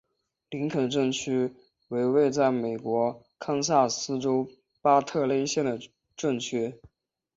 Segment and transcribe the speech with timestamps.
[0.49, 1.53] 林肯镇区
[1.89, 4.49] 为位在美国堪萨斯州
[4.81, 5.79] 巴特勒县的
[6.17, 6.81] 镇区。